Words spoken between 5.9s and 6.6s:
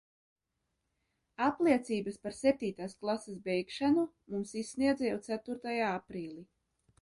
aprīlī.